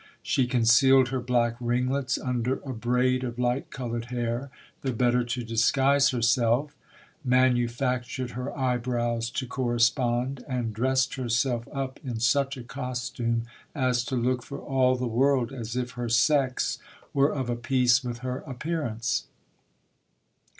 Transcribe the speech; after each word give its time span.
She 0.23 0.47
concealed 0.47 1.09
her 1.09 1.19
black 1.19 1.55
ringlets 1.59 2.17
under 2.17 2.55
a 2.65 2.73
braid 2.73 3.23
of 3.23 3.37
light 3.37 3.69
coloured 3.69 4.05
hair, 4.05 4.49
the 4.81 4.91
better 4.93 5.23
to 5.25 5.43
disguise 5.43 6.09
herself; 6.09 6.75
manu 7.23 7.67
re 7.67 7.67
ured 7.67 8.31
her 8.31 8.57
eyebrows 8.57 9.29
to 9.29 9.45
correspond, 9.45 10.43
and 10.47 10.73
dressed 10.73 11.13
herself 11.17 11.67
up 11.71 11.99
in 12.03 12.19
such 12.19 12.57
a 12.57 12.63
costume, 12.63 13.43
as 13.75 14.11
<o 14.11 14.15
look 14.15 14.41
for 14.41 14.57
all 14.57 14.95
the 14.95 15.05
world 15.05 15.51
as 15.53 15.75
if 15.75 15.91
her 15.91 16.09
sex 16.09 16.79
were 17.13 17.31
of 17.31 17.47
a 17.47 17.55
piece 17.55 18.03
with 18.03 18.19
her 18.25 18.39
appearance. 18.47 19.27